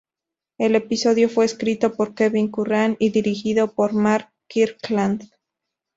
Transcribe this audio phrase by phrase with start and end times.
[0.57, 5.29] El episodio fue escrito por Kevin Curran y dirigido por Mark Kirkland.